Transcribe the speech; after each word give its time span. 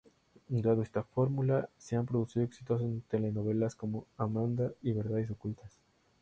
Dado 0.63 0.81
esta 0.81 1.03
formula, 1.03 1.69
se 1.77 1.95
han 1.95 2.07
producido 2.07 2.43
exitosas 2.43 2.89
telenovelas 3.11 3.75
como 3.75 4.07
"Amanda" 4.17 4.71
y 4.81 4.93
"Verdades 4.93 5.29
ocultas". 5.29 5.77